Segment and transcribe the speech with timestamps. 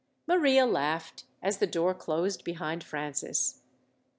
[0.25, 3.61] Maria laughed, as the door closed behind Francis.